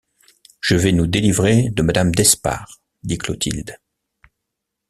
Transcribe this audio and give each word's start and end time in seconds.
Je 0.61 0.73
vais 0.73 0.93
nous 0.93 1.05
délivrer 1.05 1.69
de 1.69 1.83
madame 1.83 2.09
d’Espard, 2.09 2.81
dit 3.03 3.19
Clotilde. 3.19 3.77